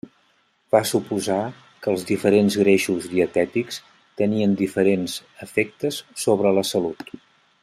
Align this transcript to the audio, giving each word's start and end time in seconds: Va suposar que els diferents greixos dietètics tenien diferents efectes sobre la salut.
Va 0.75 0.79
suposar 0.91 1.37
que 1.83 1.91
els 1.91 2.05
diferents 2.13 2.57
greixos 2.63 3.07
dietètics 3.13 3.79
tenien 4.23 4.59
diferents 4.65 5.21
efectes 5.49 6.05
sobre 6.27 6.59
la 6.61 6.69
salut. 6.75 7.07